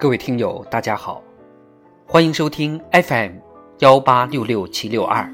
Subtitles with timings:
[0.00, 1.22] 各位听友，大家好，
[2.06, 3.32] 欢迎收听 FM
[3.80, 5.30] 幺八六六七六二。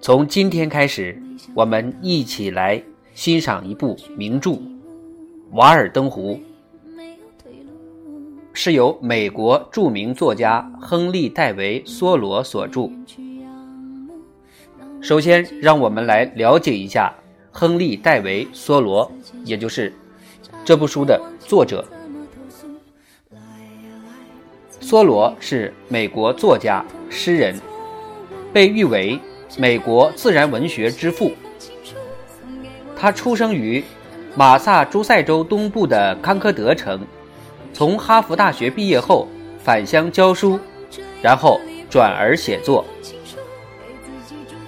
[0.00, 2.82] 从今天开始，我们一起来
[3.12, 4.52] 欣赏一部名著
[5.50, 6.40] 《瓦尔登湖》，
[8.54, 12.88] 是由美国著名作家亨利·戴维·梭罗所著。
[15.02, 17.14] 首先，让我们来了解一下
[17.52, 19.12] 亨利·戴维·梭罗，
[19.44, 19.92] 也就是。
[20.66, 21.86] 这部书的作者
[24.80, 27.54] 梭罗是美国作家、诗人，
[28.52, 29.16] 被誉为
[29.56, 31.30] 美国自然文学之父。
[32.96, 33.84] 他出生于
[34.34, 37.00] 马萨诸塞州东部的康科德城，
[37.72, 39.28] 从哈佛大学毕业后
[39.62, 40.58] 返乡教书，
[41.22, 42.84] 然后转而写作。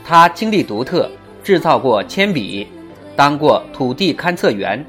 [0.04, 1.10] 他经历独特，
[1.42, 2.68] 制造过铅笔，
[3.16, 4.86] 当过土地勘测员。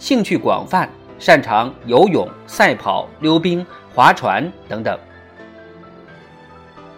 [0.00, 4.98] 兴趣广泛，擅长游泳、赛跑、溜冰、划船等等。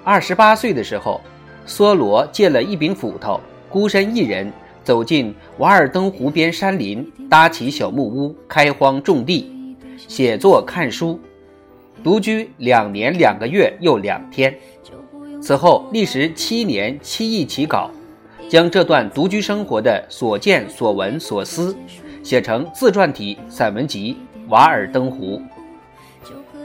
[0.05, 1.21] 二十八岁的时候，
[1.67, 4.51] 梭罗借了一柄斧头，孤身一人
[4.85, 9.51] 走进瓦尔登湖边山林，搭起小木屋，开荒种地，
[10.07, 11.19] 写作看书，
[12.05, 14.57] 独居两年两个月又两天。
[15.41, 17.91] 此后历时七年七亿起稿，
[18.49, 21.77] 将这段独居生活的所见所闻所思。
[22.23, 24.17] 写成自传体散文集
[24.49, 25.39] 《瓦尔登湖》，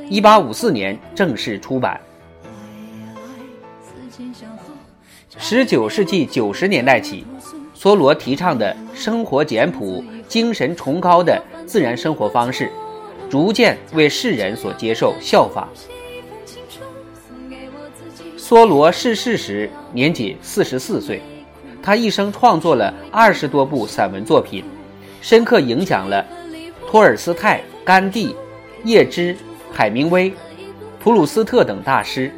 [0.09, 1.99] 一八五四年正式出版。
[5.39, 7.25] 十九世纪九十年代起，
[7.75, 12.71] 梭罗提倡的生活简朴、精神崇高的自然生活方式，
[13.29, 15.67] 逐渐为世人所接受效仿。
[18.37, 21.21] 梭罗逝世时年仅四十四岁，
[21.81, 24.63] 他一生创作了二十多部散文作品。
[25.21, 26.25] 深刻影响了
[26.87, 28.35] 托尔斯泰、甘地、
[28.83, 29.35] 叶芝、
[29.73, 30.33] 海明威、
[30.99, 32.31] 普鲁斯特等大师。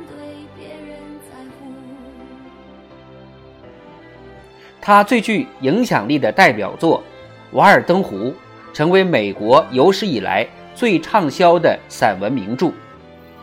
[4.82, 7.04] 他最具影响力的代表作
[7.56, 8.16] 《瓦尔登湖》
[8.74, 12.72] 成为美国有史以来最畅销的散文名著，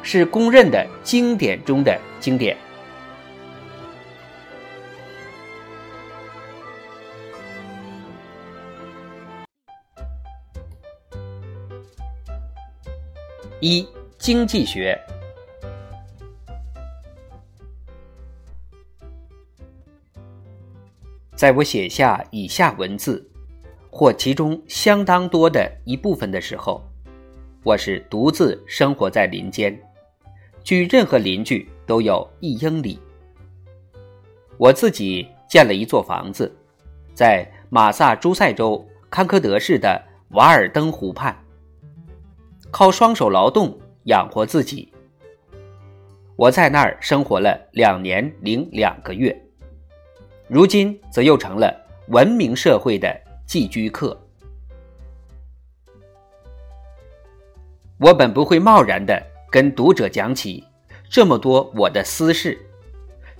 [0.03, 2.57] 是公认的经典中的经典。
[13.61, 15.01] 一经济学，
[21.35, 23.27] 在我写下以下文字，
[23.91, 26.85] 或其中相当多的一部分的时候，
[27.63, 29.75] 我是独自生活在林间，
[30.63, 32.99] 距任何邻居都有一英里。
[34.59, 36.55] 我自己建了一座房子，
[37.15, 39.99] 在马萨诸塞州康科德市的
[40.33, 41.35] 瓦尔登湖畔。
[42.79, 44.93] 靠双手劳动养活自己。
[46.37, 49.35] 我在那儿生活了两年零两个月，
[50.47, 51.75] 如今则又成了
[52.09, 54.15] 文明社会的寄居客。
[57.99, 60.63] 我本不会贸然的跟读者讲起
[61.09, 62.59] 这么多我的私事，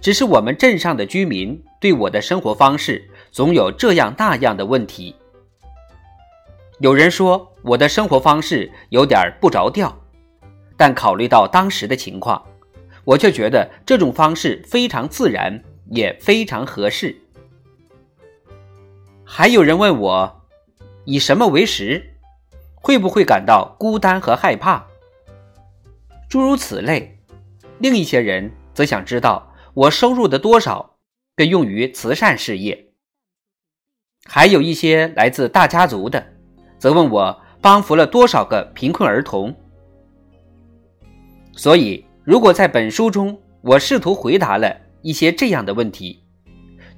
[0.01, 5.15] 只是我们镇上的居民对我的生活方式总有这样那样的问题。
[6.79, 9.99] 有人说我的生活方式有点不着调，
[10.77, 12.45] 但考虑到当时的情况，
[13.03, 17.17] 我却觉得这种方式非常自然，也非常合适。
[19.25, 20.43] 还有人问我，
[21.07, 22.13] 以什么为食？
[22.75, 24.87] 会不会感到孤单和害怕？
[26.29, 27.19] 诸如此类。
[27.79, 30.99] 另一些人则想知道我收入的多少
[31.35, 32.93] 被用于慈善事业。
[34.27, 36.36] 还有一些来自大家族的。
[36.79, 39.55] 则问我帮扶了多少个贫困儿童。
[41.55, 46.23] 所以，如果在本书中我试图回答了一些这样的问题，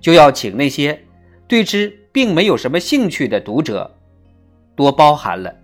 [0.00, 0.98] 就要请那些
[1.46, 3.94] 对之并没有什么兴趣的读者
[4.74, 5.54] 多包涵了。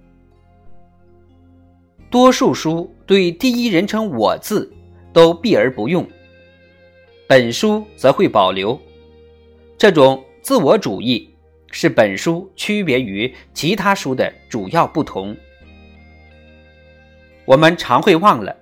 [2.09, 4.73] 多数书对第一人称我字
[5.13, 6.07] 都避而不用，
[7.27, 8.81] 本书则会保留
[9.77, 11.34] 这种自我主义。
[11.77, 15.37] 是本书区别于其他书的主要不同。
[17.45, 18.57] 我们常会忘了，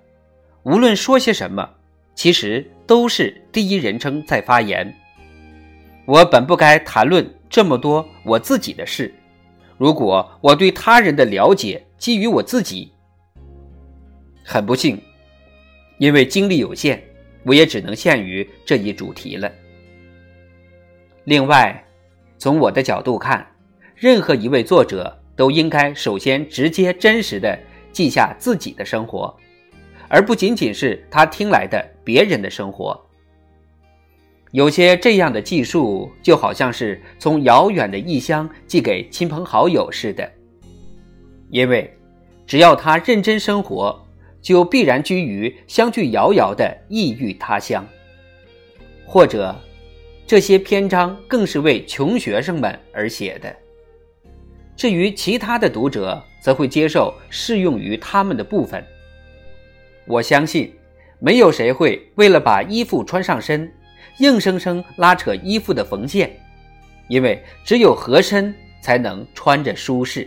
[0.62, 1.68] 无论说些什么，
[2.14, 4.96] 其实都是第一人称在发言。
[6.06, 9.14] 我本不该谈论这么多我自己的事，
[9.76, 12.90] 如果我对他人的了解基于我自己，
[14.42, 14.98] 很不幸，
[15.98, 17.04] 因为精力有限，
[17.42, 19.52] 我也只能限于这一主题了。
[21.24, 21.84] 另外。
[22.42, 23.46] 从我的角度看，
[23.94, 27.56] 任何一位作者都应该首先直接真实的
[27.92, 29.32] 记下自己的生活，
[30.08, 33.00] 而不仅仅是他听来的别人的生活。
[34.50, 40.28] 有些这样的记述，就好像是从遥远的异乡寄给亲朋好友似的，
[41.48, 41.96] 因为
[42.44, 44.04] 只要他认真生活，
[44.40, 47.86] 就必然居于相距遥遥的异域他乡。
[49.06, 49.54] 或者，
[50.32, 53.54] 这些篇章更是为穷学生们而写的。
[54.74, 58.82] 至于其他的读者，则会接受适用于他们的部分。
[60.06, 60.74] 我相信，
[61.18, 63.70] 没有谁会为了把衣服穿上身。
[64.20, 66.34] 硬生生拉扯衣服的缝线，
[67.08, 70.26] 因为只有合身才能穿着舒适。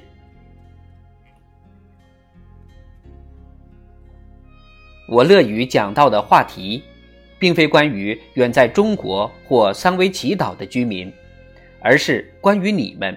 [5.08, 6.84] 我乐于讲到的话题，
[7.38, 11.12] 并非关于远在中国或三维奇岛的居民，
[11.80, 13.16] 而是关于你们。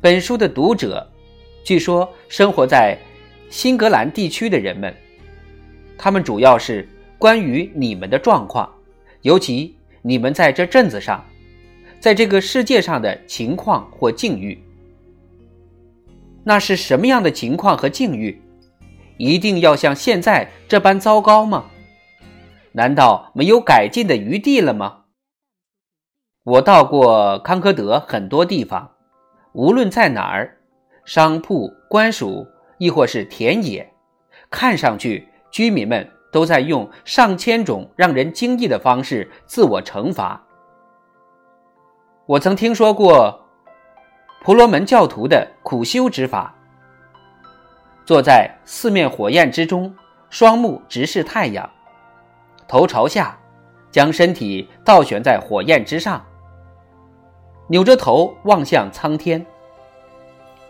[0.00, 1.06] 本书的读者，
[1.64, 2.98] 据说生活在
[3.50, 4.92] 新格兰地区的人们，
[5.96, 6.88] 他们主要是
[7.18, 8.68] 关于你们的状况。
[9.20, 11.24] 尤其你们在这镇子上，
[12.00, 14.60] 在这个世界上的情况或境遇，
[16.42, 18.40] 那是什么样的情况和境遇？
[19.18, 21.66] 一定要像现在这般糟糕吗？
[22.72, 25.04] 难道没有改进的余地了吗？
[26.44, 28.92] 我到过康科德很多地方，
[29.52, 30.58] 无论在哪儿，
[31.04, 32.46] 商铺、官署，
[32.78, 33.92] 亦或是田野，
[34.50, 36.08] 看上去居民们。
[36.32, 40.42] 都在用上千种让人惊异的方式自我惩罚。
[42.24, 43.38] 我曾听说过
[44.42, 46.54] 婆罗门教徒的苦修之法：
[48.06, 49.94] 坐在四面火焰之中，
[50.30, 51.70] 双目直视太阳，
[52.72, 53.38] 头朝下，
[53.90, 56.24] 将身体倒悬在火焰之上，
[57.66, 59.44] 扭着头望向苍天，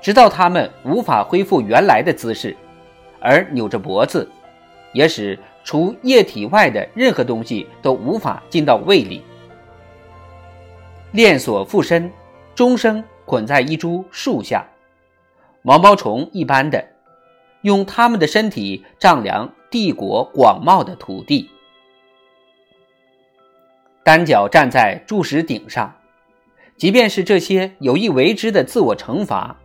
[0.00, 2.56] 直到他们无法恢复原来的姿势，
[3.20, 4.28] 而扭着脖子，
[4.92, 5.38] 也使。
[5.62, 9.22] 除液体外的任何东西都无法进到胃里。
[11.12, 12.10] 链锁附身，
[12.52, 14.66] 终生捆在一株树下，
[15.62, 16.84] 毛毛虫一般的，
[17.60, 21.48] 用他们的身体丈量帝国广袤的土地。
[24.04, 25.94] 单脚站在柱石顶上，
[26.76, 29.56] 即便是这些有意为之的自我惩罚，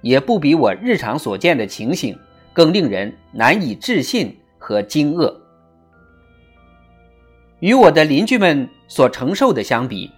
[0.00, 2.18] 也不比我日常所见的情形
[2.52, 5.32] 更令人难以置信和惊愕。
[7.60, 10.10] 与我的邻居们所承受的相比，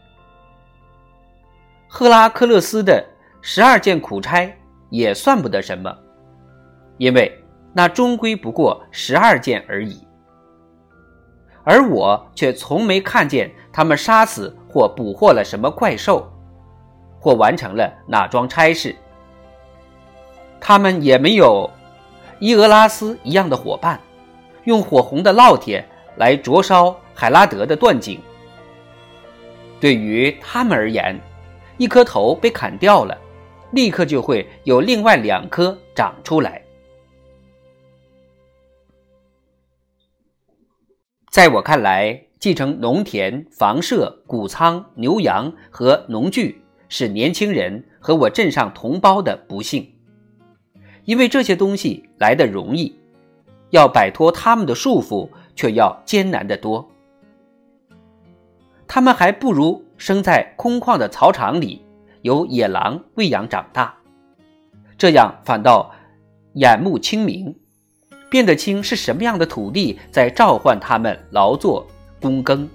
[1.87, 3.05] 赫拉克勒斯的
[3.43, 4.51] 十二件苦差
[4.89, 5.95] 也算不得什么，
[6.97, 7.31] 因为
[7.75, 10.06] 那终归不过十二件而已。
[11.67, 16.25] 而我却从没看见他们杀死或捕获了什么怪兽，
[17.19, 18.95] 或完成了哪桩差事。
[20.61, 21.69] 他们也没有
[22.39, 24.01] 伊俄拉斯一样的伙伴，
[24.63, 25.85] 用火红的烙铁
[26.17, 26.97] 来灼烧。
[27.19, 28.21] 海拉德的断颈，
[29.81, 31.19] 对于他们而言，
[31.79, 33.17] 一颗头被砍掉了，
[33.71, 36.63] 立刻就会有另外两颗长出来。
[41.37, 49.87] 在我看来，继承农田、房舍、谷仓、牛羊和农具是年轻人和我镇上同胞的不幸，
[51.05, 52.99] 因为这些东西来的容易，
[53.69, 56.89] 要摆脱他们的束缚却要艰难得多。
[58.89, 61.85] 他们还不如生在空旷的草场里，
[62.23, 63.95] 由野狼喂养长大，
[64.97, 65.93] 这样反倒
[66.55, 67.55] 眼目清明，
[68.31, 71.87] 辨得清是什么样的土地在召唤他们劳作
[72.21, 72.69] 躬耕。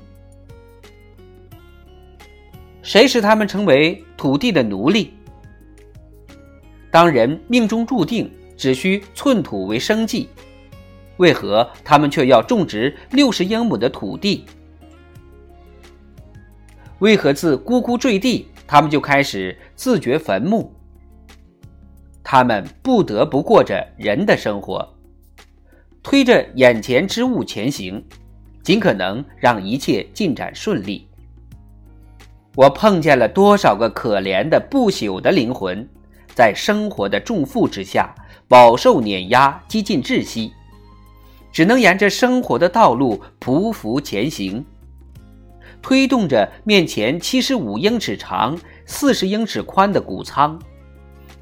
[2.82, 5.14] 谁使他们成为土地的奴隶？
[6.90, 10.28] 当人命中注定只需寸土为生计，
[11.18, 14.46] 为何他们却要种植六十英亩的土地？
[17.00, 20.74] 为何自咕咕坠地，他们就开始自掘坟墓？
[22.24, 24.88] 他们不得不过着人的生活，
[26.04, 28.04] 推着眼前之物前行，
[28.64, 31.08] 尽可能让一切进展顺利。
[32.56, 35.88] 我碰见了多少个可怜的不朽的灵魂，
[36.34, 38.14] 在生活的重负之下
[38.48, 40.52] 饱受碾压，几近窒息，
[41.52, 44.66] 只能沿着生活的道路匍匐前行。
[45.82, 50.60] 推动着面前七十五英尺长、四十英尺宽的谷仓，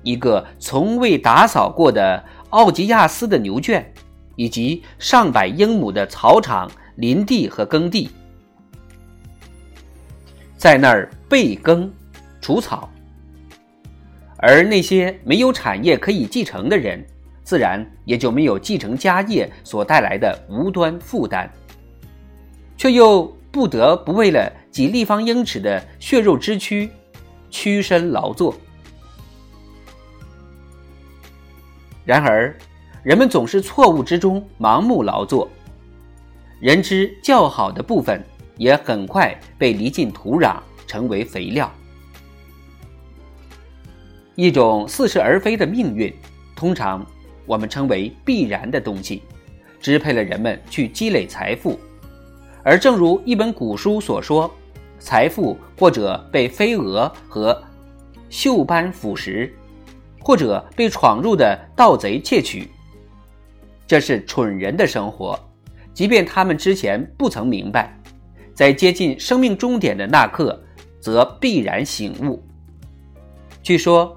[0.03, 3.93] 一个从未打扫过的奥吉亚斯的牛圈，
[4.39, 8.09] 以及上百英亩的草场、林地和耕地，
[10.55, 11.91] 在那儿备耕、
[12.39, 12.89] 除草。
[14.37, 17.05] 而那些没有产业可以继承的人，
[17.43, 21.51] 自然也就没有继承家业所带来的无端负担，
[22.77, 26.89] 却又不得不为了几立方英尺的血肉之躯，
[27.49, 28.55] 屈身劳作。
[32.05, 32.57] 然而，
[33.03, 35.49] 人们总是错误之中盲目劳作，
[36.59, 38.21] 人之较好的部分
[38.57, 41.71] 也很快被离进土壤，成为肥料。
[44.35, 46.13] 一种似是而非的命运，
[46.55, 47.05] 通常
[47.45, 49.23] 我们称为必然的东西，
[49.79, 51.79] 支配了人们去积累财富。
[52.63, 54.51] 而正如一本古书所说，
[54.99, 57.63] 财富或者被飞蛾和
[58.29, 59.49] 锈斑腐蚀。
[60.21, 62.69] 或者被闯入的盗贼窃取，
[63.89, 65.37] 这是蠢人的生活。
[65.95, 67.91] 即便他们之前不曾明白，
[68.53, 70.61] 在接近生命终点的那刻，
[70.99, 72.39] 则必然醒悟。
[73.63, 74.15] 据说，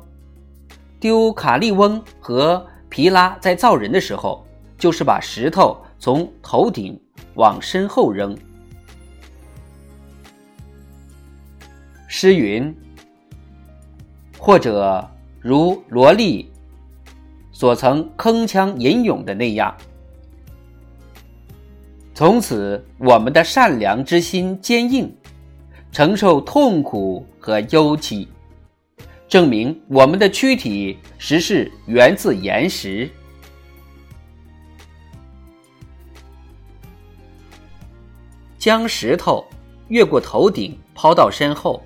[1.00, 7.00] 丢卡利翁和皮拉在造人的时候，就是把石头从头顶
[7.36, 8.36] 往身后扔。
[12.08, 12.76] 诗云，
[14.36, 15.08] 或者。
[15.44, 16.48] 如罗莉
[17.62, 19.72] 所曾铿锵吟咏的那样，
[22.12, 25.16] 从此我们的善良之心坚硬，
[25.92, 28.26] 承受痛苦和忧戚，
[29.28, 33.08] 证明我们的躯体实是源自岩石。
[38.58, 39.46] 将石头
[39.86, 41.80] 越过头顶抛到身后，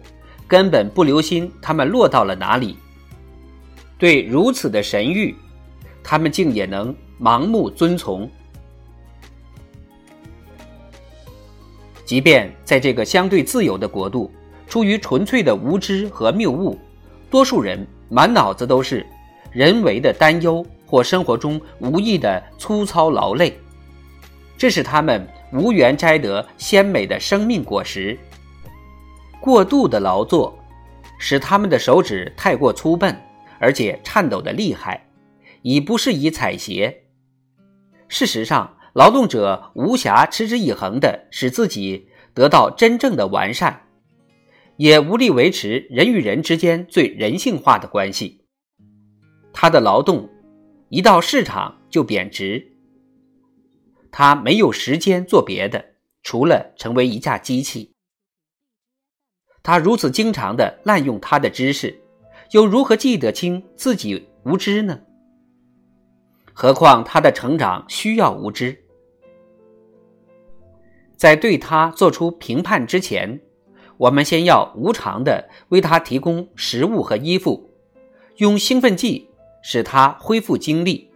[0.49, 2.79] 根本不留心它们落到了哪里。
[3.99, 5.35] 对如此的神谕，
[6.09, 8.31] 他们竟也能盲目遵从。
[12.05, 14.31] 即便在这个相对自由的国度，
[14.69, 16.79] 出于纯粹的无知和谬误，
[17.29, 19.05] 多数人满脑子都是
[19.51, 23.59] 人为的担忧或生活中无意的粗糙劳累，
[24.57, 28.17] 这使他们无缘摘得鲜美的生命果实。
[29.41, 30.57] 过度的劳作，
[31.19, 33.21] 使他们的手指太过粗笨。
[33.59, 35.03] 而且颤抖的厉害，
[35.67, 36.95] 已不适宜采撷。
[38.07, 43.89] 事实上，劳动者无暇持之以恒地使自己得到真正的完善，
[44.77, 48.45] 也无力维持人与人之间最人性化的关系。
[49.53, 50.31] 他的劳动
[50.89, 52.65] 一到市场就贬值，
[54.13, 55.85] 他没有时间做别的，
[56.23, 57.93] 除了成为一架机器。
[59.65, 62.01] 他如此经常地滥用他的知识。
[62.53, 65.01] 又如何记得清自己无知呢？
[66.59, 68.83] 何况他的成长需要无知。
[71.15, 73.43] 在对他做出评判之前，
[73.99, 77.69] 我们先要无偿的为他提供食物和衣服，
[78.37, 79.29] 用兴奋剂
[79.63, 81.11] 使他恢复精力。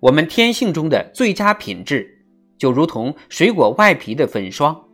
[0.00, 2.24] 我们天性中的最佳品质，
[2.56, 4.88] 就如同水果外皮的粉霜，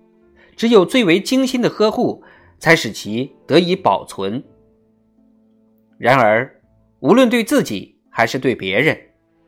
[0.56, 2.24] 只有最为精心的呵护，
[2.58, 4.42] 才使其得以保存。
[5.98, 6.60] 然而，
[6.98, 8.97] 无论对自己还是对别人，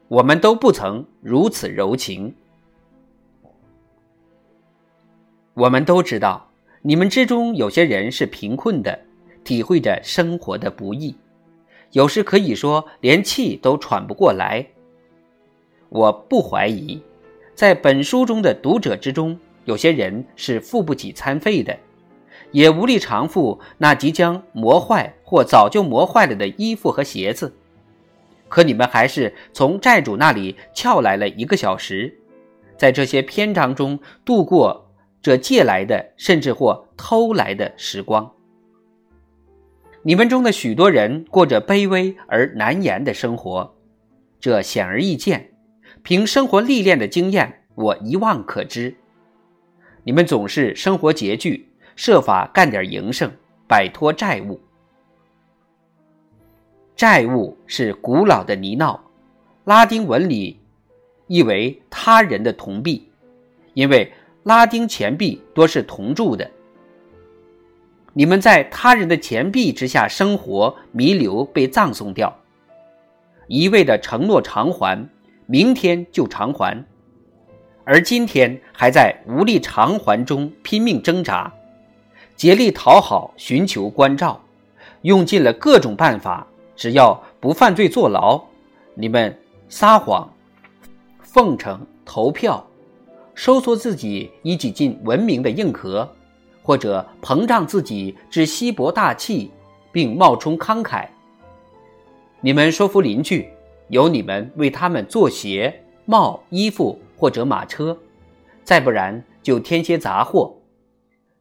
[0.09, 2.35] 我们都不曾如此柔情。
[5.53, 6.49] 我们都知道，
[6.81, 8.99] 你们之中有些人是贫困的，
[9.45, 11.15] 体会着生活的不易，
[11.93, 14.67] 有时可以说连气都喘不过来。
[15.91, 17.01] 我不怀疑，
[17.55, 21.77] 在本书中的读者之中，有些人是付不起餐费的。
[22.51, 27.53] 也无力偿付那即将磨坏或早就磨坏了的衣服和鞋子，
[28.55, 32.17] 可你们还是从债主那里撬来了一个小时，
[32.79, 38.31] 在这些篇章中度过这借来的甚至或偷来的时光。
[40.05, 43.75] 你们中的许多人过着卑微而难言的生活，
[44.39, 45.51] 这显而易见。
[46.05, 48.95] 凭生活历练的经验，我一望可知。
[50.05, 51.69] 你们总是生活拮据。
[51.97, 53.33] 设法干点营生，
[53.67, 54.61] 摆脱债务。
[56.97, 58.99] 债务是古老的泥淖，
[59.65, 60.61] 拉丁文里
[61.27, 63.09] 意为他人的铜币，
[63.73, 64.13] 因为
[64.45, 66.49] 拉丁钱币多是铜铸的。
[68.13, 72.33] 你们在他人的钱币之下生活弥留，被葬送掉，
[73.49, 75.09] 一味的承诺偿还，
[75.47, 76.85] 明天就偿还，
[77.83, 81.53] 而今天还在无力偿还中拼命挣扎。
[82.37, 84.41] 竭力讨好，寻求关照，
[85.03, 86.47] 用尽了各种办法，
[86.77, 88.43] 只要不犯罪坐牢，
[88.95, 89.37] 你们
[89.69, 90.33] 撒谎、
[91.21, 92.65] 奉承、投票，
[93.35, 96.09] 收缩自己以挤进文明的硬壳，
[96.63, 99.51] 或者膨胀自己至稀薄大气，
[99.93, 101.07] 并冒充慷慨。
[102.41, 103.49] 你们说服邻居，
[103.89, 107.97] 由你们为他们做鞋、帽、衣服或者马车，
[108.63, 110.55] 再不然就添些杂货。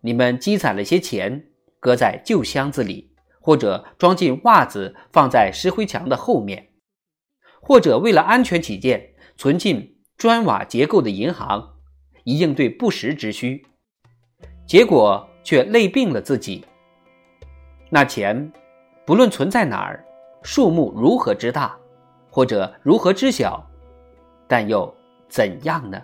[0.02, 1.46] 你们积攒了些钱，
[1.80, 3.10] 搁在旧箱子里，
[3.43, 6.69] 或者装进袜子，放在石灰墙的后面，
[7.62, 11.73] 或者为了安全起见，存进砖瓦结构的银行，
[12.23, 13.67] 以应对不时之需。
[14.65, 16.63] 结果却累病了自己。
[17.89, 18.50] 那钱，
[19.05, 20.05] 不论存在哪儿，
[20.41, 21.77] 数目如何之大，
[22.29, 23.62] 或者如何之小，
[24.47, 24.95] 但又
[25.27, 26.01] 怎样呢？